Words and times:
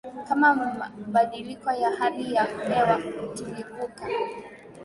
Kama 0.27 0.53
Mabadiliko 0.55 1.71
ya 1.71 1.89
Hali 1.95 2.33
ya 2.33 2.43
Hewa 2.43 3.01
Tulivuka 3.35 4.05